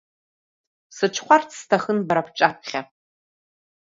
Сыҽхәарц 0.95 1.49
сҭахын 1.59 1.99
бара 2.07 2.27
бҿаԥхьа… 2.27 2.81